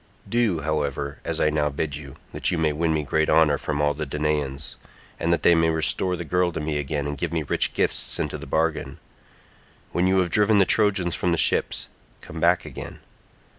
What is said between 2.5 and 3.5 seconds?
may win me great